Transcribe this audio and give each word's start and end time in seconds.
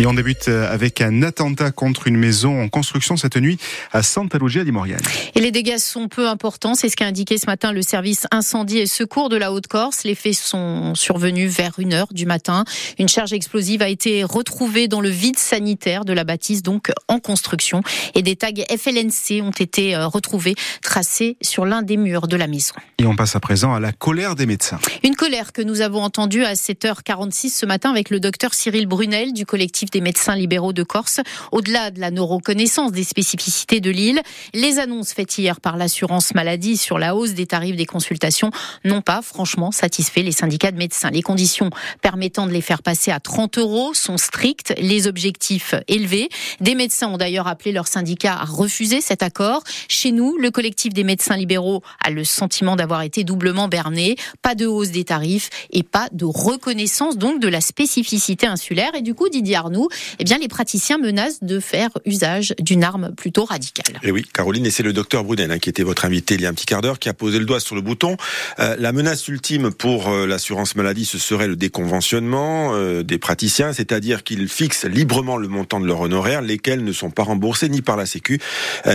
Et 0.00 0.06
on 0.06 0.14
débute 0.14 0.48
avec 0.48 1.02
un 1.02 1.22
attentat 1.22 1.72
contre 1.72 2.06
une 2.06 2.16
maison 2.16 2.62
en 2.62 2.70
construction 2.70 3.18
cette 3.18 3.36
nuit 3.36 3.58
à 3.92 4.02
Santa 4.02 4.38
Lucia 4.38 4.64
di 4.64 4.72
Moriane. 4.72 5.02
Et 5.34 5.40
les 5.40 5.50
dégâts 5.50 5.76
sont 5.76 6.08
peu 6.08 6.26
importants, 6.26 6.74
c'est 6.74 6.88
ce 6.88 6.96
qu'a 6.96 7.04
indiqué 7.04 7.36
ce 7.36 7.44
matin 7.44 7.70
le 7.70 7.82
service 7.82 8.26
incendie 8.30 8.78
et 8.78 8.86
secours 8.86 9.28
de 9.28 9.36
la 9.36 9.52
Haute-Corse. 9.52 10.04
Les 10.04 10.14
faits 10.14 10.32
sont 10.32 10.94
survenus 10.94 11.54
vers 11.54 11.72
1h 11.72 12.14
du 12.14 12.24
matin. 12.24 12.64
Une 12.98 13.10
charge 13.10 13.34
explosive 13.34 13.82
a 13.82 13.90
été 13.90 14.24
retrouvée 14.24 14.88
dans 14.88 15.02
le 15.02 15.10
vide 15.10 15.38
sanitaire 15.38 16.06
de 16.06 16.14
la 16.14 16.24
bâtisse, 16.24 16.62
donc 16.62 16.90
en 17.08 17.18
construction. 17.18 17.82
Et 18.14 18.22
des 18.22 18.36
tags 18.36 18.48
FLNC 18.74 19.42
ont 19.42 19.50
été 19.50 19.94
euh, 19.94 20.06
retrouvés, 20.06 20.54
tracés 20.82 21.36
sur 21.42 21.66
l'un 21.66 21.82
des 21.82 21.98
murs 21.98 22.26
de 22.26 22.36
la 22.36 22.46
maison. 22.46 22.72
Et 22.96 23.04
on 23.04 23.16
passe 23.16 23.36
à 23.36 23.40
présent 23.40 23.74
à 23.74 23.80
la 23.80 23.92
colère 23.92 24.34
des 24.34 24.46
médecins. 24.46 24.78
Une 25.04 25.14
colère 25.14 25.52
que 25.52 25.60
nous 25.60 25.82
avons 25.82 26.02
entendue 26.02 26.44
à 26.44 26.54
7h46 26.54 27.50
ce 27.50 27.66
matin 27.66 27.90
avec 27.90 28.08
le 28.08 28.18
docteur 28.18 28.54
Cyril 28.54 28.86
Brunel 28.86 29.34
du 29.34 29.44
collectif 29.44 29.89
des 29.92 30.00
médecins 30.00 30.36
libéraux 30.36 30.72
de 30.72 30.82
Corse. 30.82 31.20
Au-delà 31.52 31.90
de 31.90 32.00
la 32.00 32.10
non-reconnaissance 32.10 32.92
des 32.92 33.04
spécificités 33.04 33.80
de 33.80 33.90
l'île, 33.90 34.20
les 34.54 34.78
annonces 34.78 35.12
faites 35.12 35.38
hier 35.38 35.60
par 35.60 35.76
l'assurance 35.76 36.34
maladie 36.34 36.76
sur 36.76 36.98
la 36.98 37.14
hausse 37.14 37.34
des 37.34 37.46
tarifs 37.46 37.76
des 37.76 37.86
consultations 37.86 38.50
n'ont 38.84 39.02
pas 39.02 39.22
franchement 39.22 39.70
satisfait 39.70 40.22
les 40.22 40.32
syndicats 40.32 40.72
de 40.72 40.76
médecins. 40.76 41.10
Les 41.10 41.22
conditions 41.22 41.70
permettant 42.02 42.46
de 42.46 42.52
les 42.52 42.60
faire 42.60 42.82
passer 42.82 43.10
à 43.10 43.20
30 43.20 43.58
euros 43.58 43.94
sont 43.94 44.16
strictes, 44.16 44.74
les 44.78 45.06
objectifs 45.06 45.74
élevés. 45.88 46.28
Des 46.60 46.74
médecins 46.74 47.08
ont 47.08 47.16
d'ailleurs 47.16 47.48
appelé 47.48 47.72
leur 47.72 47.86
syndicat 47.86 48.34
à 48.34 48.44
refuser 48.44 49.00
cet 49.00 49.22
accord. 49.22 49.62
Chez 49.88 50.12
nous, 50.12 50.36
le 50.36 50.50
collectif 50.50 50.92
des 50.92 51.04
médecins 51.04 51.36
libéraux 51.36 51.82
a 52.04 52.10
le 52.10 52.24
sentiment 52.24 52.76
d'avoir 52.76 53.02
été 53.02 53.24
doublement 53.24 53.68
berné. 53.68 54.16
Pas 54.42 54.54
de 54.54 54.66
hausse 54.66 54.90
des 54.90 55.04
tarifs 55.04 55.50
et 55.70 55.82
pas 55.82 56.08
de 56.12 56.24
reconnaissance 56.24 57.16
donc 57.16 57.40
de 57.40 57.48
la 57.48 57.60
spécificité 57.60 58.46
insulaire. 58.46 58.94
Et 58.94 59.02
du 59.02 59.14
coup, 59.14 59.28
Didier 59.28 59.56
Eh 60.18 60.24
bien, 60.24 60.38
les 60.38 60.48
praticiens 60.48 60.98
menacent 60.98 61.42
de 61.42 61.60
faire 61.60 61.90
usage 62.04 62.54
d'une 62.58 62.84
arme 62.84 63.12
plutôt 63.16 63.44
radicale. 63.44 64.00
Et 64.02 64.10
oui, 64.10 64.24
Caroline, 64.32 64.66
et 64.66 64.70
c'est 64.70 64.82
le 64.82 64.92
docteur 64.92 65.24
Brunel 65.24 65.50
hein, 65.50 65.58
qui 65.58 65.68
était 65.68 65.82
votre 65.82 66.04
invité 66.04 66.34
il 66.34 66.42
y 66.42 66.46
a 66.46 66.48
un 66.48 66.54
petit 66.54 66.66
quart 66.66 66.82
d'heure, 66.82 66.98
qui 66.98 67.08
a 67.08 67.14
posé 67.14 67.38
le 67.38 67.44
doigt 67.44 67.60
sur 67.60 67.74
le 67.74 67.80
bouton. 67.80 68.16
Euh, 68.58 68.76
la 68.78 68.92
menace 68.92 69.26
ultime 69.28 69.72
pour 69.72 70.08
euh, 70.08 70.26
l'assurance 70.26 70.74
maladie, 70.74 71.04
ce 71.04 71.18
serait 71.18 71.46
le 71.46 71.56
déconventionnement 71.56 72.74
euh, 72.74 73.02
des 73.02 73.18
praticiens, 73.18 73.72
c'est-à-dire 73.72 74.22
qu'ils 74.24 74.48
fixent 74.48 74.84
librement 74.84 75.36
le 75.36 75.48
montant 75.48 75.80
de 75.80 75.86
leur 75.86 76.00
honoraire, 76.00 76.42
lesquels 76.42 76.84
ne 76.84 76.92
sont 76.92 77.10
pas 77.10 77.22
remboursés 77.22 77.68
ni 77.68 77.82
par 77.82 77.96
la 77.96 78.06
Sécu, 78.06 78.40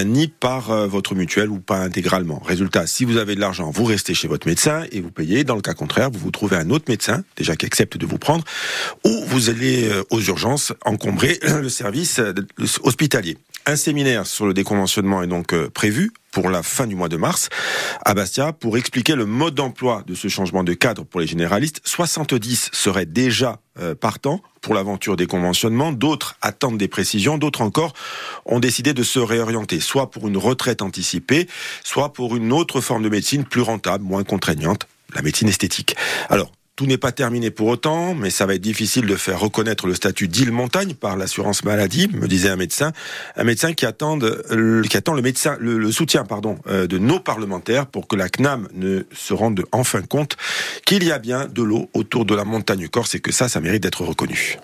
ni 0.05 0.27
par 0.27 0.87
votre 0.87 1.15
mutuelle 1.15 1.49
ou 1.49 1.59
pas 1.59 1.79
intégralement. 1.79 2.41
Résultat, 2.45 2.87
si 2.87 3.05
vous 3.05 3.17
avez 3.17 3.35
de 3.35 3.39
l'argent, 3.39 3.71
vous 3.71 3.85
restez 3.85 4.13
chez 4.13 4.27
votre 4.27 4.47
médecin 4.47 4.83
et 4.91 5.01
vous 5.01 5.11
payez. 5.11 5.43
Dans 5.43 5.55
le 5.55 5.61
cas 5.61 5.73
contraire, 5.73 6.09
vous 6.11 6.19
vous 6.19 6.31
trouvez 6.31 6.57
un 6.57 6.69
autre 6.69 6.85
médecin, 6.87 7.23
déjà 7.37 7.55
qui 7.55 7.65
accepte 7.65 7.97
de 7.97 8.05
vous 8.05 8.17
prendre, 8.17 8.43
ou 9.03 9.23
vous 9.27 9.49
allez 9.49 9.89
aux 10.09 10.21
urgences 10.21 10.73
encombrer 10.83 11.39
le 11.61 11.69
service 11.69 12.19
hospitalier. 12.83 13.37
Un 13.67 13.75
séminaire 13.75 14.27
sur 14.27 14.45
le 14.45 14.53
déconventionnement 14.53 15.23
est 15.23 15.27
donc 15.27 15.55
prévu 15.69 16.11
pour 16.35 16.49
la 16.49 16.63
fin 16.63 16.85
du 16.85 16.95
mois 16.95 17.07
de 17.07 17.15
mars 17.15 17.49
à 18.03 18.13
Bastia 18.13 18.51
pour 18.51 18.77
expliquer 18.77 19.15
le 19.15 19.25
mode 19.25 19.55
d'emploi 19.55 20.03
de 20.05 20.13
ce 20.13 20.27
changement 20.27 20.65
de 20.65 20.73
cadre 20.73 21.05
pour 21.05 21.21
les 21.21 21.27
généralistes. 21.27 21.81
70 21.85 22.71
seraient 22.73 23.05
déjà 23.05 23.59
euh, 23.79 23.95
partants 23.95 24.41
pour 24.61 24.73
l'aventure 24.73 25.15
des 25.15 25.27
conventionnements, 25.27 25.93
d'autres 25.93 26.35
attendent 26.41 26.77
des 26.77 26.89
précisions, 26.89 27.37
d'autres 27.37 27.61
encore 27.61 27.93
ont 28.45 28.59
décidé 28.59 28.93
de 28.93 29.01
se 29.01 29.19
réorienter, 29.19 29.79
soit 29.79 30.11
pour 30.11 30.27
une 30.27 30.37
retraite 30.37 30.81
anticipée, 30.81 31.47
soit 31.83 32.11
pour 32.11 32.35
une 32.35 32.51
autre 32.51 32.81
forme 32.81 33.03
de 33.03 33.09
médecine 33.09 33.45
plus 33.45 33.61
rentable, 33.61 34.03
moins 34.03 34.23
contraignante, 34.23 34.87
la 35.15 35.21
médecine 35.21 35.47
esthétique. 35.47 35.95
Alors, 36.29 36.51
tout 36.75 36.85
n'est 36.85 36.97
pas 36.97 37.11
terminé 37.11 37.51
pour 37.51 37.67
autant, 37.67 38.13
mais 38.15 38.29
ça 38.29 38.45
va 38.45 38.55
être 38.55 38.61
difficile 38.61 39.05
de 39.05 39.15
faire 39.15 39.39
reconnaître 39.39 39.87
le 39.87 39.95
statut 39.95 40.27
d'île 40.27 40.51
montagne 40.51 40.93
par 40.93 41.15
l'assurance 41.15 41.63
maladie, 41.63 42.09
me 42.13 42.27
disait 42.27 42.49
un 42.49 42.57
médecin, 42.57 42.91
un 43.37 43.43
médecin 43.43 43.73
qui 43.73 43.85
attend, 43.85 44.19
qui 44.19 44.97
attend 44.97 45.13
le 45.13 45.21
médecin, 45.21 45.55
le, 45.59 45.91
soutien, 45.91 46.23
euh, 46.67 46.87
de 46.87 46.97
nos 46.97 47.19
parlementaires 47.19 47.85
pour 47.85 48.07
que 48.07 48.15
la 48.15 48.27
CNAM 48.27 48.67
ne 48.73 49.03
se 49.13 49.33
rende 49.33 49.63
enfin 49.71 50.01
compte 50.01 50.35
qu'il 50.85 51.03
y 51.03 51.11
a 51.11 51.19
bien 51.19 51.45
de 51.45 51.63
l'eau 51.63 51.89
autour 51.93 52.25
de 52.25 52.35
la 52.35 52.43
montagne 52.43 52.87
corse 52.89 53.15
et 53.15 53.19
que 53.19 53.31
ça, 53.31 53.47
ça 53.47 53.61
mérite 53.61 53.83
d'être 53.83 54.03
reconnu. 54.03 54.57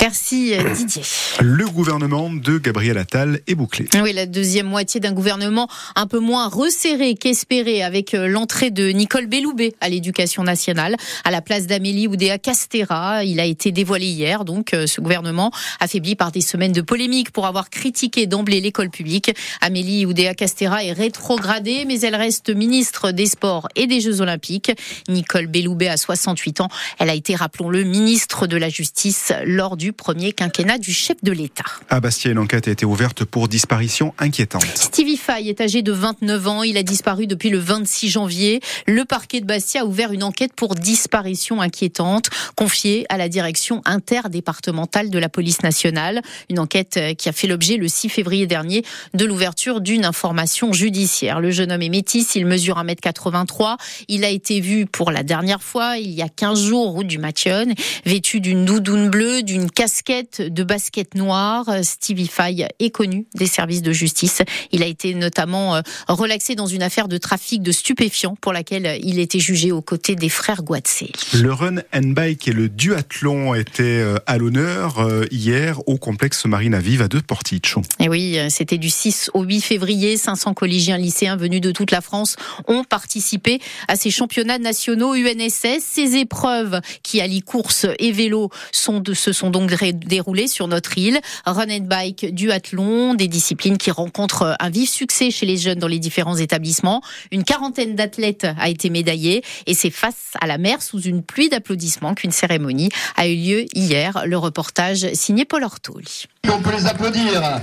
Merci 0.00 0.54
euh, 0.54 0.74
Didier. 0.74 1.02
Le 1.40 1.66
gouvernement 1.66 2.30
de 2.30 2.58
Gabriel 2.58 2.98
Attal 2.98 3.40
est 3.48 3.56
bouclé. 3.56 3.86
Oui, 4.00 4.12
la 4.12 4.26
deuxième 4.26 4.66
moitié 4.66 5.00
d'un 5.00 5.12
gouvernement 5.12 5.68
un 5.96 6.06
peu 6.06 6.20
moins 6.20 6.48
resserré 6.48 7.14
qu'espéré 7.14 7.82
avec 7.82 8.14
euh, 8.14 8.28
l'entrée 8.28 8.70
de 8.70 8.88
Nicole 8.90 9.26
Belloubet 9.26 9.74
à 9.80 9.88
l'éducation 9.88 10.44
nationale 10.44 10.94
à 11.24 11.32
la 11.32 11.40
place 11.42 11.66
d'Amélie 11.66 12.06
Oudéa 12.06 12.38
Castera. 12.38 13.24
Il 13.24 13.40
a 13.40 13.44
été 13.44 13.72
dévoilé 13.72 14.06
hier, 14.06 14.44
donc 14.44 14.72
euh, 14.72 14.86
ce 14.86 15.00
gouvernement 15.00 15.50
affaibli 15.80 16.14
par 16.14 16.30
des 16.30 16.42
semaines 16.42 16.72
de 16.72 16.80
polémiques 16.80 17.32
pour 17.32 17.46
avoir 17.46 17.68
critiqué 17.68 18.26
d'emblée 18.26 18.60
l'école 18.60 18.90
publique. 18.90 19.32
Amélie 19.60 20.06
Oudéa 20.06 20.34
Castera 20.34 20.84
est 20.84 20.92
rétrogradée, 20.92 21.84
mais 21.86 22.00
elle 22.00 22.16
reste 22.16 22.50
ministre 22.50 23.10
des 23.10 23.26
Sports 23.26 23.68
et 23.74 23.88
des 23.88 24.00
Jeux 24.00 24.20
Olympiques. 24.20 24.70
Nicole 25.08 25.48
Belloubet 25.48 25.88
a 25.88 25.96
68 25.96 26.60
ans. 26.60 26.68
Elle 26.98 27.10
a 27.10 27.14
été, 27.14 27.34
rappelons-le, 27.34 27.82
ministre 27.82 28.46
de 28.46 28.56
la 28.56 28.68
Justice 28.68 29.32
lors 29.44 29.76
du 29.76 29.87
premier 29.92 30.32
quinquennat 30.32 30.78
du 30.78 30.92
chef 30.92 31.16
de 31.22 31.32
l'État. 31.32 31.64
À 31.88 32.00
Bastia, 32.00 32.30
une 32.30 32.38
enquête 32.38 32.68
a 32.68 32.70
été 32.70 32.84
ouverte 32.84 33.24
pour 33.24 33.48
disparition 33.48 34.14
inquiétante. 34.18 34.64
Stevie 34.74 35.16
Fay 35.16 35.48
est 35.48 35.60
âgé 35.60 35.82
de 35.82 35.92
29 35.92 36.48
ans. 36.48 36.62
Il 36.62 36.76
a 36.76 36.82
disparu 36.82 37.26
depuis 37.26 37.50
le 37.50 37.58
26 37.58 38.08
janvier. 38.08 38.60
Le 38.86 39.04
parquet 39.04 39.40
de 39.40 39.46
Bastia 39.46 39.82
a 39.82 39.84
ouvert 39.84 40.12
une 40.12 40.22
enquête 40.22 40.52
pour 40.54 40.74
disparition 40.74 41.60
inquiétante 41.60 42.30
confiée 42.56 43.06
à 43.08 43.16
la 43.16 43.28
direction 43.28 43.82
interdépartementale 43.84 45.10
de 45.10 45.18
la 45.18 45.28
police 45.28 45.62
nationale. 45.62 46.22
Une 46.50 46.58
enquête 46.58 46.96
euh, 46.96 47.14
qui 47.14 47.28
a 47.28 47.32
fait 47.32 47.46
l'objet 47.46 47.76
le 47.76 47.88
6 47.88 48.08
février 48.08 48.46
dernier 48.46 48.84
de 49.14 49.24
l'ouverture 49.24 49.80
d'une 49.80 50.04
information 50.04 50.72
judiciaire. 50.72 51.40
Le 51.40 51.50
jeune 51.50 51.72
homme 51.72 51.82
est 51.82 51.88
métis, 51.88 52.34
il 52.34 52.46
mesure 52.46 52.82
1m83. 52.82 53.76
Il 54.08 54.24
a 54.24 54.28
été 54.28 54.60
vu 54.60 54.86
pour 54.86 55.10
la 55.10 55.22
dernière 55.22 55.62
fois 55.62 55.98
il 55.98 56.10
y 56.10 56.22
a 56.22 56.28
15 56.28 56.62
jours 56.62 56.90
route 56.90 57.06
du 57.06 57.18
Mathion, 57.18 57.66
vêtu 58.04 58.40
d'une 58.40 58.64
doudoune 58.64 59.08
bleue, 59.08 59.42
d'une 59.42 59.70
casquette 59.78 60.42
de 60.42 60.64
basket 60.64 61.14
noire. 61.14 61.66
Stevie 61.84 62.26
Fay 62.26 62.66
est 62.80 62.90
connu 62.90 63.28
des 63.36 63.46
services 63.46 63.80
de 63.80 63.92
justice. 63.92 64.42
Il 64.72 64.82
a 64.82 64.86
été 64.86 65.14
notamment 65.14 65.76
euh, 65.76 65.82
relaxé 66.08 66.56
dans 66.56 66.66
une 66.66 66.82
affaire 66.82 67.06
de 67.06 67.16
trafic 67.16 67.62
de 67.62 67.70
stupéfiants 67.70 68.34
pour 68.40 68.52
laquelle 68.52 68.98
il 69.04 69.20
était 69.20 69.38
jugé 69.38 69.70
aux 69.70 69.80
côtés 69.80 70.16
des 70.16 70.30
frères 70.30 70.64
Guatsé. 70.64 71.12
Le 71.32 71.52
run 71.52 71.76
and 71.94 72.08
bike 72.08 72.48
et 72.48 72.52
le 72.52 72.68
duathlon 72.68 73.54
étaient 73.54 73.84
euh, 73.84 74.16
à 74.26 74.36
l'honneur 74.36 74.98
euh, 74.98 75.26
hier 75.30 75.80
au 75.86 75.96
complexe 75.96 76.44
Marine 76.44 76.74
à 76.74 76.80
Vive 76.80 77.02
à 77.02 77.06
deux 77.06 77.22
Porticcio. 77.22 77.82
Et 78.00 78.08
oui, 78.08 78.36
euh, 78.36 78.48
c'était 78.50 78.78
du 78.78 78.90
6 78.90 79.30
au 79.32 79.44
8 79.44 79.60
février. 79.60 80.16
500 80.16 80.54
collégiens 80.54 80.98
lycéens 80.98 81.36
venus 81.36 81.60
de 81.60 81.70
toute 81.70 81.92
la 81.92 82.00
France 82.00 82.34
ont 82.66 82.82
participé 82.82 83.60
à 83.86 83.94
ces 83.94 84.10
championnats 84.10 84.58
nationaux 84.58 85.14
UNSS. 85.14 85.82
Ces 85.82 86.16
épreuves 86.16 86.80
qui 87.04 87.20
allient 87.20 87.42
course 87.42 87.86
et 88.00 88.10
vélo 88.10 88.50
sont 88.72 88.98
de, 88.98 89.14
se 89.14 89.32
sont 89.32 89.50
donc 89.50 89.67
déroulées 89.92 90.48
sur 90.48 90.68
notre 90.68 90.98
île. 90.98 91.20
Run 91.46 91.70
and 91.70 91.84
bike, 91.84 92.34
duathlon, 92.34 93.14
des 93.14 93.28
disciplines 93.28 93.78
qui 93.78 93.90
rencontrent 93.90 94.56
un 94.58 94.70
vif 94.70 94.90
succès 94.90 95.30
chez 95.30 95.46
les 95.46 95.56
jeunes 95.56 95.78
dans 95.78 95.88
les 95.88 95.98
différents 95.98 96.36
établissements. 96.36 97.02
Une 97.32 97.44
quarantaine 97.44 97.94
d'athlètes 97.94 98.46
a 98.58 98.68
été 98.68 98.90
médaillée 98.90 99.42
et 99.66 99.74
c'est 99.74 99.90
face 99.90 100.32
à 100.40 100.46
la 100.46 100.58
mer 100.58 100.82
sous 100.82 101.00
une 101.00 101.22
pluie 101.22 101.48
d'applaudissements 101.48 102.14
qu'une 102.14 102.32
cérémonie 102.32 102.90
a 103.16 103.28
eu 103.28 103.36
lieu 103.36 103.64
hier. 103.74 104.22
Le 104.26 104.38
reportage 104.38 105.12
signé 105.14 105.44
Paul 105.44 105.64
Ortoli. 105.64 106.26
On 106.50 106.60
peut 106.60 106.72
les 106.72 106.86
applaudir. 106.86 107.60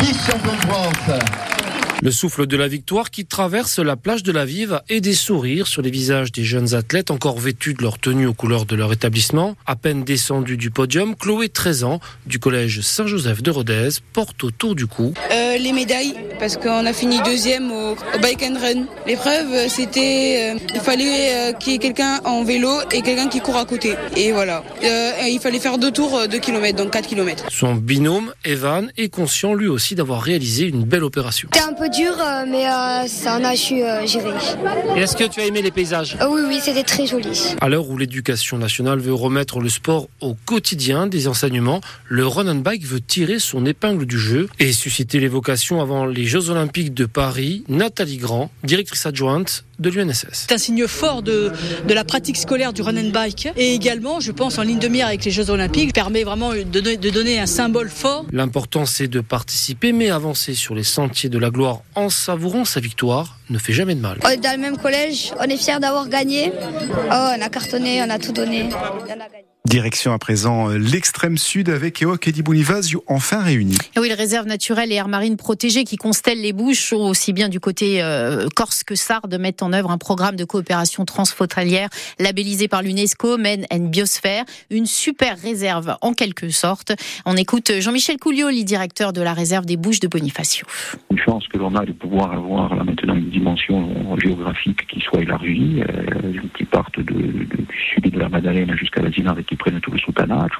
Vice 0.00 0.26
champion 0.26 0.52
de 0.52 0.60
France. 0.60 1.20
Le 2.02 2.10
souffle 2.10 2.48
de 2.48 2.56
la 2.56 2.66
victoire 2.66 3.12
qui 3.12 3.26
traverse 3.26 3.78
la 3.78 3.94
plage 3.94 4.24
de 4.24 4.32
la 4.32 4.44
Vive 4.44 4.80
et 4.88 5.00
des 5.00 5.14
sourires 5.14 5.68
sur 5.68 5.82
les 5.82 5.90
visages 5.92 6.32
des 6.32 6.42
jeunes 6.42 6.74
athlètes 6.74 7.12
encore 7.12 7.38
vêtus 7.38 7.74
de 7.74 7.82
leur 7.84 7.96
tenue 8.00 8.26
aux 8.26 8.34
couleurs 8.34 8.66
de 8.66 8.74
leur 8.74 8.92
établissement. 8.92 9.54
À 9.66 9.76
peine 9.76 10.02
descendu 10.02 10.56
du 10.56 10.72
podium, 10.72 11.14
Chloé, 11.14 11.48
13 11.48 11.84
ans, 11.84 12.00
du 12.26 12.40
collège 12.40 12.80
Saint-Joseph 12.80 13.40
de 13.44 13.52
Rodez, 13.52 13.90
porte 14.12 14.42
autour 14.42 14.74
du 14.74 14.88
cou. 14.88 15.14
Euh, 15.30 15.58
les 15.58 15.72
médailles, 15.72 16.16
parce 16.40 16.56
qu'on 16.56 16.86
a 16.86 16.92
fini 16.92 17.22
deuxième 17.22 17.70
au, 17.70 17.94
bike 18.20 18.42
and 18.42 18.58
run. 18.60 18.86
L'épreuve, 19.06 19.68
c'était, 19.68 20.56
euh, 20.56 20.58
il 20.74 20.80
fallait 20.80 21.04
euh, 21.04 21.52
qu'il 21.52 21.74
y 21.74 21.76
ait 21.76 21.78
quelqu'un 21.78 22.18
en 22.24 22.42
vélo 22.42 22.80
et 22.90 23.02
quelqu'un 23.02 23.28
qui 23.28 23.38
court 23.38 23.58
à 23.58 23.64
côté. 23.64 23.94
Et 24.16 24.32
voilà. 24.32 24.64
il 24.82 25.38
fallait 25.40 25.60
faire 25.60 25.78
deux 25.78 25.92
tours, 25.92 26.26
de 26.26 26.36
kilomètres, 26.38 26.78
donc 26.78 26.90
4 26.90 27.06
kilomètres. 27.06 27.44
Son 27.48 27.76
binôme, 27.76 28.32
Evan, 28.44 28.90
est 28.96 29.08
conscient 29.08 29.54
lui 29.54 29.68
aussi 29.68 29.94
d'avoir 29.94 30.20
réalisé 30.20 30.66
une 30.66 30.82
belle 30.82 31.04
opération 31.04 31.48
dur, 31.92 32.14
euh, 32.18 32.44
mais 32.48 32.66
euh, 32.66 33.06
ça 33.06 33.36
en 33.36 33.44
a 33.44 33.54
su 33.54 33.82
euh, 33.82 34.06
gérer. 34.06 34.32
Et 34.96 35.00
est-ce 35.00 35.16
que 35.16 35.24
tu 35.24 35.40
as 35.40 35.46
aimé 35.46 35.62
les 35.62 35.70
paysages? 35.70 36.16
Oui, 36.28 36.42
oui, 36.46 36.58
c'était 36.60 36.82
très 36.82 37.06
joli. 37.06 37.54
À 37.60 37.68
l'heure 37.68 37.88
où 37.88 37.96
l'éducation 37.96 38.58
nationale 38.58 38.98
veut 38.98 39.14
remettre 39.14 39.60
le 39.60 39.68
sport 39.68 40.08
au 40.20 40.34
quotidien 40.46 41.06
des 41.06 41.28
enseignements, 41.28 41.80
le 42.08 42.26
run 42.26 42.48
and 42.48 42.56
bike 42.60 42.84
veut 42.84 43.00
tirer 43.00 43.38
son 43.38 43.66
épingle 43.66 44.06
du 44.06 44.18
jeu 44.18 44.48
et 44.58 44.72
susciter 44.72 45.20
les 45.20 45.28
vocations 45.28 45.80
avant 45.80 46.06
les 46.06 46.24
Jeux 46.24 46.50
Olympiques 46.50 46.94
de 46.94 47.04
Paris. 47.04 47.64
Nathalie 47.68 48.16
Grand, 48.16 48.50
directrice 48.64 49.06
adjointe 49.06 49.64
de 49.82 49.90
l'UNSS. 49.90 50.26
C'est 50.32 50.52
un 50.52 50.58
signe 50.58 50.86
fort 50.86 51.22
de, 51.22 51.52
de 51.86 51.94
la 51.94 52.04
pratique 52.04 52.36
scolaire 52.36 52.72
du 52.72 52.82
run 52.82 52.96
and 52.96 53.10
bike 53.10 53.48
et 53.56 53.74
également, 53.74 54.20
je 54.20 54.32
pense, 54.32 54.58
en 54.58 54.62
ligne 54.62 54.78
de 54.78 54.88
mire 54.88 55.06
avec 55.06 55.24
les 55.24 55.30
Jeux 55.30 55.50
Olympiques, 55.50 55.92
permet 55.92 56.24
vraiment 56.24 56.52
de, 56.52 56.62
de 56.96 57.10
donner 57.10 57.38
un 57.38 57.46
symbole 57.46 57.90
fort. 57.90 58.24
L'important, 58.32 58.86
c'est 58.86 59.08
de 59.08 59.20
participer, 59.20 59.92
mais 59.92 60.10
avancer 60.10 60.54
sur 60.54 60.74
les 60.74 60.84
sentiers 60.84 61.28
de 61.28 61.38
la 61.38 61.50
gloire 61.50 61.80
en 61.94 62.08
savourant 62.08 62.64
sa 62.64 62.80
victoire 62.80 63.38
ne 63.50 63.58
fait 63.58 63.72
jamais 63.72 63.94
de 63.94 64.00
mal. 64.00 64.18
On 64.24 64.28
est 64.28 64.36
dans 64.38 64.52
le 64.52 64.62
même 64.62 64.78
collège, 64.78 65.32
on 65.38 65.44
est 65.44 65.56
fiers 65.56 65.80
d'avoir 65.80 66.08
gagné. 66.08 66.52
Oh, 66.54 67.10
on 67.10 67.42
a 67.42 67.48
cartonné, 67.48 68.02
on 68.02 68.08
a 68.10 68.18
tout 68.18 68.32
donné. 68.32 68.68
On 68.72 69.10
a 69.10 69.16
gagné. 69.16 69.51
Direction 69.68 70.12
à 70.12 70.18
présent 70.18 70.70
euh, 70.70 70.76
l'extrême 70.76 71.38
sud 71.38 71.68
avec 71.68 72.02
Eok 72.02 72.26
et 72.26 72.32
Dibounivazio 72.32 73.04
enfin 73.06 73.40
réunis. 73.40 73.78
Oui, 73.96 74.08
les 74.08 74.14
réserves 74.14 74.48
naturelles 74.48 74.90
et 74.90 74.96
aires 74.96 75.06
marines 75.06 75.36
protégées 75.36 75.84
qui 75.84 75.96
constellent 75.96 76.40
les 76.42 76.52
Bouches, 76.52 76.92
aussi 76.92 77.32
bien 77.32 77.48
du 77.48 77.60
côté 77.60 78.02
euh, 78.02 78.48
corse 78.56 78.82
que 78.82 78.96
sarde, 78.96 79.32
mettent 79.38 79.62
en 79.62 79.72
œuvre 79.72 79.92
un 79.92 79.98
programme 79.98 80.34
de 80.34 80.44
coopération 80.44 81.04
transfrontalière 81.04 81.90
labellisé 82.18 82.66
par 82.66 82.82
l'UNESCO, 82.82 83.38
Men 83.38 83.64
and 83.72 83.86
Biosphère, 83.86 84.44
une 84.68 84.86
super 84.86 85.38
réserve 85.40 85.96
en 86.00 86.12
quelque 86.12 86.48
sorte. 86.48 86.92
On 87.24 87.36
écoute 87.36 87.70
Jean-Michel 87.78 88.16
Coulioli, 88.16 88.64
directeur 88.64 89.12
de 89.12 89.22
la 89.22 89.32
réserve 89.32 89.64
des 89.64 89.76
Bouches 89.76 90.00
de 90.00 90.08
Bonifacio. 90.08 90.66
Une 91.12 91.20
chance 91.20 91.46
que 91.46 91.58
l'on 91.58 91.76
a 91.76 91.86
de 91.86 91.92
pouvoir 91.92 92.32
avoir 92.32 92.74
là 92.74 92.82
maintenant 92.82 93.14
une 93.14 93.30
dimension 93.30 94.18
géographique 94.18 94.88
qui 94.88 94.98
soit 94.98 95.22
élargie, 95.22 95.84
euh, 95.88 96.32
qui 96.58 96.64
parte 96.64 96.98
de, 96.98 97.04
de, 97.04 97.44
du 97.44 97.78
sud 97.94 98.12
de 98.12 98.18
la 98.18 98.28
Madeleine 98.28 98.76
jusqu'à 98.76 99.02
la 99.02 99.12
Zinare 99.12 99.38
et 99.38 99.51
qui 99.52 99.56
prennent 99.56 99.80
tout 99.80 99.90
le 99.90 99.98
soutanage, 99.98 100.52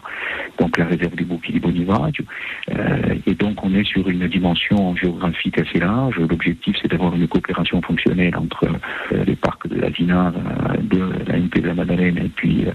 donc 0.60 0.76
la 0.76 0.84
réserve 0.84 1.14
des 1.14 1.24
Bouquets 1.24 1.52
du 1.52 1.60
Bonivadio. 1.60 2.24
Euh, 2.70 3.14
et 3.26 3.34
donc 3.34 3.64
on 3.64 3.72
est 3.74 3.84
sur 3.84 4.06
une 4.08 4.28
dimension 4.28 4.94
géographique 4.96 5.58
assez 5.58 5.78
large. 5.78 6.16
L'objectif 6.18 6.76
c'est 6.80 6.88
d'avoir 6.88 7.14
une 7.14 7.26
coopération 7.26 7.80
fonctionnelle 7.80 8.36
entre 8.36 8.66
euh, 8.66 9.24
les 9.24 9.36
parcs 9.36 9.66
de 9.66 9.80
la 9.80 9.90
Zinare, 9.90 10.34
euh, 10.36 10.76
de 10.82 11.10
la 11.26 11.38
MP 11.38 11.60
de 11.62 11.68
la 11.68 11.74
Madeleine 11.74 12.18
et 12.18 12.28
puis 12.28 12.66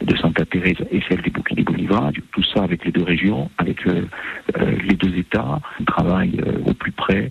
de 0.00 0.16
Santa 0.16 0.44
Teresa 0.46 0.84
et 0.90 1.00
celle 1.08 1.22
des 1.22 1.30
Bouquets 1.30 1.54
du 1.54 1.62
Bonivadio. 1.62 2.22
Tout 2.32 2.42
ça 2.42 2.64
avec 2.64 2.84
les 2.84 2.90
deux 2.90 3.04
régions, 3.04 3.48
avec 3.58 3.84
les 3.84 4.96
deux 4.96 5.16
États, 5.16 5.60
un 5.80 5.84
travail 5.84 6.40
au 6.66 6.74
plus 6.74 6.92
près 6.92 7.30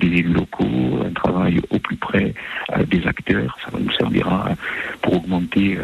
des 0.00 0.06
élus 0.06 0.32
locaux, 0.32 1.00
un 1.04 1.12
travail 1.12 1.60
au 1.70 1.78
plus 1.78 1.96
près 1.96 2.34
des 2.86 3.06
acteurs. 3.06 3.56
Ça 3.64 3.78
nous 3.78 3.90
servira 3.92 4.50
pour 5.04 5.16
augmenter 5.16 5.78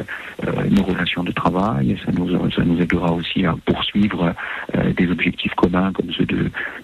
nos 0.71 0.83
relations 0.83 1.23
de 1.23 1.33
travail 1.33 1.91
ça 2.05 2.13
nous, 2.13 2.51
ça 2.51 2.65
nous 2.65 2.81
aidera 2.81 3.13
aussi 3.13 3.45
à 3.45 3.55
poursuivre 3.65 4.35
euh, 4.75 4.93
des 4.93 5.11
objectifs 5.11 5.55
communs 5.55 5.93
comme 5.93 6.11
ceux 6.13 6.27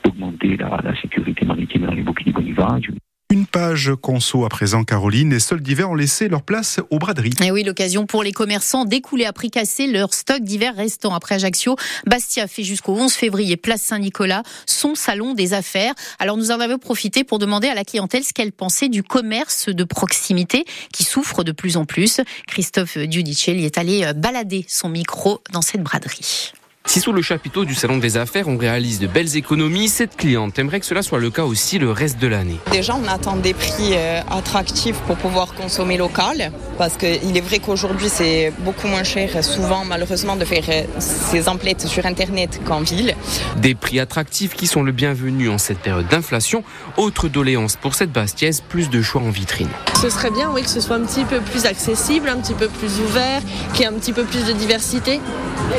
d'augmenter 0.05 0.57
la, 0.57 0.81
la, 0.83 1.01
sécurité 1.01 1.45
maritime 1.45 1.87
dans 1.87 1.95
les 1.95 2.03
bouquets 2.03 2.31
Bonivages. 2.31 2.91
Une 3.29 3.45
page 3.45 3.91
conso 4.01 4.45
à 4.45 4.49
présent, 4.49 4.85
Caroline. 4.85 5.31
Les 5.31 5.41
soldes 5.41 5.63
d'hiver 5.63 5.91
ont 5.91 5.97
laissé 5.97 6.29
leur 6.29 6.43
place 6.43 6.79
aux 6.91 7.01
braderies. 7.01 7.35
Et 7.45 7.51
oui, 7.51 7.65
l'occasion 7.65 8.07
pour 8.07 8.23
les 8.23 8.31
commerçants 8.31 8.85
d'écouler 8.85 9.25
à 9.25 9.33
prix 9.33 9.51
cassé 9.51 9.89
leur 9.89 10.15
stock 10.15 10.43
d'hiver 10.43 10.77
restant 10.77 11.13
après 11.13 11.35
Ajaccio. 11.35 11.75
Bastia 12.07 12.47
fait 12.47 12.63
jusqu'au 12.63 12.95
11 12.95 13.13
février 13.13 13.57
place 13.57 13.83
Saint-Nicolas 13.83 14.45
son 14.65 14.95
salon 14.95 15.35
des 15.35 15.55
affaires. 15.55 15.93
Alors 16.21 16.37
nous 16.37 16.53
en 16.53 16.61
avons 16.61 16.79
profité 16.79 17.25
pour 17.25 17.41
demander 17.41 17.67
à 17.67 17.75
la 17.75 17.85
clientèle 17.85 18.23
ce 18.23 18.33
qu'elle 18.33 18.53
pensait 18.53 18.89
du 18.89 19.03
commerce 19.03 19.71
de 19.71 19.83
proximité 19.83 20.65
qui 20.93 21.03
souffre 21.03 21.43
de 21.43 21.51
plus 21.51 21.77
en 21.77 21.85
plus. 21.85 22.21
Christophe 22.47 22.97
Giudicelli 22.97 23.65
est 23.65 23.77
allé 23.77 24.09
balader 24.15 24.65
son 24.69 24.89
micro 24.89 25.43
dans 25.53 25.63
cette 25.63 25.83
braderie. 25.83 26.53
Si 26.89 27.01
sous 27.01 27.13
le 27.13 27.21
chapiteau 27.21 27.65
du 27.65 27.75
salon 27.75 27.99
des 27.99 28.17
affaires, 28.17 28.47
on 28.47 28.57
réalise 28.57 29.01
de 29.01 29.09
belles 29.09 29.37
économies, 29.37 29.89
cette 29.89 30.17
cliente 30.17 30.57
aimerait 30.57 30.79
que 30.79 30.87
cela 30.87 31.03
soit 31.03 31.19
le 31.19 31.31
cas 31.31 31.43
aussi 31.43 31.81
le 31.81 31.91
reste 31.91 32.21
de 32.21 32.29
l'année. 32.29 32.59
Déjà, 32.71 32.95
on 32.95 33.09
attend 33.09 33.35
des 33.35 33.55
prix 33.55 33.95
euh, 33.95 34.21
attractifs 34.31 34.97
pour 35.01 35.17
pouvoir 35.17 35.55
consommer 35.55 35.97
local, 35.97 36.53
parce 36.79 36.97
qu'il 36.97 37.37
est 37.37 37.41
vrai 37.41 37.59
qu'aujourd'hui, 37.59 38.09
c'est 38.09 38.53
beaucoup 38.61 38.87
moins 38.87 39.03
cher, 39.03 39.43
souvent, 39.43 39.85
malheureusement, 39.85 40.37
de 40.37 40.45
faire 40.45 40.63
ces 41.01 41.49
emplettes 41.49 41.89
sur 41.89 42.07
Internet 42.07 42.61
qu'en 42.65 42.81
ville. 42.83 43.17
Des 43.57 43.75
prix 43.75 43.99
attractifs 43.99 44.55
qui 44.55 44.69
sont 44.69 44.85
le 44.85 44.93
bienvenu 44.93 45.49
en 45.49 45.59
cette 45.59 45.81
période 45.81 46.07
d'inflation. 46.07 46.63
Autre 46.97 47.27
doléance 47.29 47.75
pour 47.75 47.97
cette 47.97 48.13
Bastiaise, 48.13 48.63
plus 48.67 48.91
de 48.91 49.03
choix 49.03 49.23
en 49.23 49.31
vitrine. 49.31 49.69
Ce 50.01 50.09
serait 50.09 50.31
bien, 50.31 50.53
oui, 50.53 50.63
que 50.63 50.71
ce 50.71 50.81
soit 50.81 50.97
un 50.97 51.05
petit 51.05 51.25
peu 51.25 51.41
plus 51.41 51.67
accessible, 51.67 52.29
un 52.29 52.37
petit 52.37 52.55
peu 52.55 52.69
plus 52.69 53.01
ouvert, 53.01 53.43
qu'il 53.73 53.81
y 53.81 53.85
ait 53.85 53.89
un 53.89 53.99
petit 53.99 54.13
peu 54.13 54.23
plus 54.23 54.47
de 54.47 54.53
diversité 54.53 55.21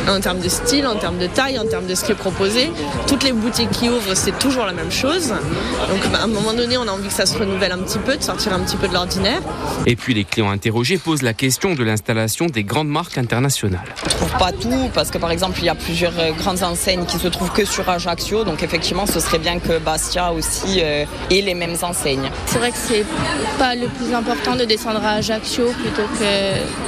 en 0.10 0.20
termes 0.20 0.40
de 0.40 0.50
style, 0.50 0.86
en 0.86 0.97
termes 0.98 1.18
de 1.18 1.28
taille, 1.28 1.58
en 1.60 1.66
termes 1.66 1.86
de 1.86 1.96
ce 1.96 2.04
qui 2.04 2.12
est 2.12 2.16
proposé. 2.16 2.72
Toutes 3.08 3.24
les 3.24 3.32
boutiques 3.32 3.72
qui 3.72 3.90
ouvrent, 3.90 4.16
c'est 4.16 4.38
toujours 4.38 4.66
la 4.66 4.74
même 4.74 4.92
chose. 4.92 5.30
Donc 5.30 6.12
bah, 6.12 6.20
à 6.22 6.24
un 6.24 6.28
moment 6.28 6.54
donné, 6.54 6.78
on 6.78 6.88
a 6.88 6.92
envie 6.92 7.08
que 7.08 7.14
ça 7.14 7.26
se 7.26 7.38
renouvelle 7.38 7.72
un 7.72 7.80
petit 7.80 8.00
peu, 8.00 8.18
de 8.18 8.24
sortir 8.24 8.54
un 8.54 8.60
petit 8.60 8.78
peu 8.78 8.88
de 8.88 8.94
l'ordinaire. 8.94 9.42
Et 9.86 9.96
puis 9.96 10.14
les 10.14 10.24
clients 10.24 10.50
interrogés 10.50 10.98
posent 10.98 11.22
la 11.22 11.34
question 11.34 11.76
de 11.76 11.84
l'installation 11.84 12.48
des 12.48 12.64
grandes 12.64 12.90
marques 12.90 13.18
internationales. 13.18 13.82
Je 14.04 14.16
trouve 14.16 14.38
pas 14.38 14.52
tout, 14.52 14.90
parce 14.94 15.12
que 15.12 15.18
par 15.18 15.32
exemple, 15.32 15.60
il 15.60 15.66
y 15.66 15.70
a 15.70 15.76
plusieurs 15.76 16.14
grandes 16.38 16.64
enseignes 16.64 17.06
qui 17.06 17.18
se 17.18 17.28
trouvent 17.28 17.52
que 17.52 17.66
sur 17.66 17.88
Ajaccio. 17.90 18.44
Donc 18.44 18.64
effectivement, 18.64 19.06
ce 19.06 19.20
serait 19.20 19.40
bien 19.40 19.60
que 19.60 19.78
Bastia 19.80 20.32
aussi 20.34 20.80
euh, 20.80 21.06
ait 21.30 21.42
les 21.42 21.54
mêmes 21.54 21.76
enseignes. 21.82 22.30
C'est 22.46 22.60
vrai 22.60 22.72
que 22.72 22.78
c'est 22.78 23.06
pas 23.58 23.76
le 23.76 23.88
plus 23.88 24.14
important 24.14 24.56
de 24.56 24.66
descendre 24.66 25.04
à 25.04 25.12
Ajaccio 25.16 25.66
plutôt 25.72 26.08
que 26.20 26.26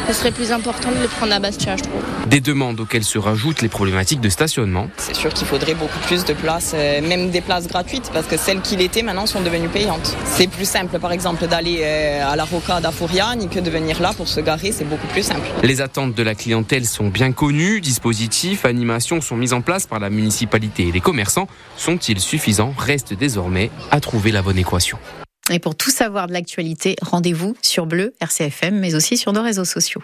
ce 0.07 0.13
serait 0.13 0.31
plus 0.31 0.51
important 0.51 0.89
de 0.89 1.01
le 1.01 1.07
prendre 1.07 1.33
à 1.33 1.39
Bastia, 1.39 1.75
je 1.75 1.83
trouve. 1.83 2.01
Des 2.27 2.41
demandes 2.41 2.79
auxquelles 2.79 3.03
se 3.03 3.17
rajoutent 3.17 3.61
les 3.61 3.69
problématiques 3.69 3.98
de 3.99 4.29
stationnement. 4.29 4.87
C'est 4.97 5.15
sûr 5.15 5.33
qu'il 5.33 5.45
faudrait 5.45 5.73
beaucoup 5.73 5.99
plus 5.99 6.23
de 6.23 6.33
places, 6.33 6.71
euh, 6.73 7.01
même 7.01 7.31
des 7.31 7.41
places 7.41 7.67
gratuites, 7.67 8.09
parce 8.13 8.25
que 8.27 8.37
celles 8.37 8.61
qui 8.61 8.77
l'étaient 8.77 9.01
maintenant 9.01 9.25
sont 9.25 9.41
devenues 9.41 9.67
payantes. 9.67 10.15
C'est 10.25 10.47
plus 10.47 10.67
simple, 10.67 10.99
par 10.99 11.11
exemple, 11.11 11.45
d'aller 11.47 11.81
euh, 11.81 12.31
à 12.31 12.35
la 12.35 12.45
Rocade 12.45 12.85
à 12.85 12.91
Fouriane 12.91 13.49
que 13.49 13.59
de 13.59 13.69
venir 13.69 14.01
là 14.01 14.13
pour 14.15 14.27
se 14.27 14.39
garer, 14.39 14.71
c'est 14.71 14.85
beaucoup 14.85 15.07
plus 15.07 15.23
simple. 15.23 15.45
Les 15.63 15.81
attentes 15.81 16.15
de 16.15 16.23
la 16.23 16.33
clientèle 16.33 16.85
sont 16.85 17.09
bien 17.09 17.33
connues, 17.33 17.81
dispositifs, 17.81 18.63
animations 18.65 19.19
sont 19.19 19.35
mis 19.35 19.51
en 19.51 19.61
place 19.61 19.85
par 19.85 19.99
la 19.99 20.09
municipalité 20.09 20.87
et 20.87 20.91
les 20.91 21.01
commerçants. 21.01 21.47
Sont-ils 21.75 22.21
suffisants? 22.21 22.73
Reste 22.77 23.13
désormais 23.13 23.69
à 23.91 23.99
trouver 23.99 24.31
la 24.31 24.41
bonne 24.41 24.57
équation. 24.57 24.97
Et 25.51 25.59
pour 25.59 25.75
tout 25.75 25.91
savoir 25.91 26.27
de 26.27 26.33
l'actualité, 26.33 26.95
rendez-vous 27.01 27.55
sur 27.61 27.85
Bleu, 27.85 28.13
RCFM, 28.21 28.79
mais 28.79 28.95
aussi 28.95 29.17
sur 29.17 29.33
nos 29.33 29.41
réseaux 29.41 29.65
sociaux. 29.65 30.01